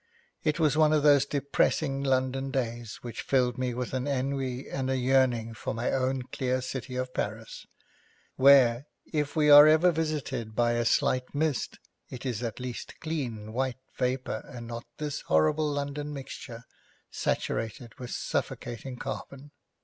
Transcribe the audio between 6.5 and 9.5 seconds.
city of Paris, where, if